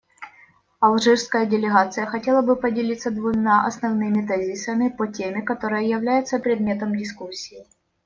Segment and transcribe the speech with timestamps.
[0.79, 7.67] Алжирская делегация хотела бы поделиться двумя основными тезисами по теме, которая является предметом дискуссии.